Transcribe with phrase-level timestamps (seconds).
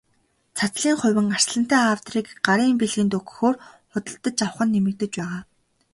[0.57, 3.55] Цацлын хувин, арслантай авдрыг гарын бэлгэнд өгөхөөр
[3.91, 5.39] худалдаж авах нь нэмэгдэж байгаа.